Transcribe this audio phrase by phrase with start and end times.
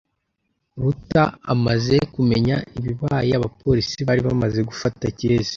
[0.81, 1.23] Ruta
[1.53, 5.49] amaze kumenya ibibaye, abapolisi bari bamaze gufata Kirezi.